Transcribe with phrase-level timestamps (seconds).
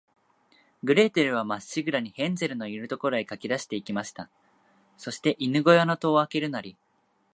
[0.83, 4.31] グレーテルは、まっしぐらに、ヘンゼルのいる所へかけだして行きました。
[4.97, 6.75] そして、犬ごやの戸をあけるなり、